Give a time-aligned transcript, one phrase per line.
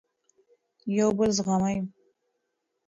[0.97, 1.77] یو بل زغمئ.